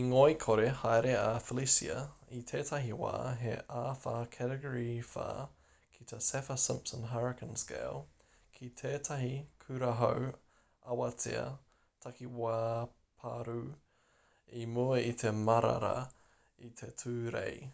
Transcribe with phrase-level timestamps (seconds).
[0.08, 1.94] ngoikore haere a felicia
[2.40, 5.46] i tētahi wā he āwhā category 4
[5.96, 7.98] ki te saffir-simpson hurricane scale
[8.58, 9.32] ki tētahi
[9.64, 11.44] kurahau-awatea
[12.06, 12.54] takiwā
[13.24, 13.58] pārū
[14.62, 15.94] i mua i te marara
[16.70, 17.66] i te tūrei